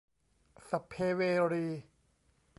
[0.69, 1.21] สัพเพเว
[1.51, 1.69] รี